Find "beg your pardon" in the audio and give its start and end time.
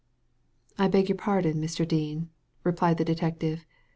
0.87-1.61